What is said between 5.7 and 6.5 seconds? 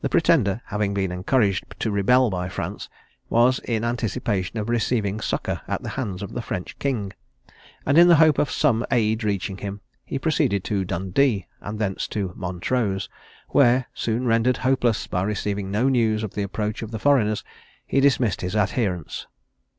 the hands of the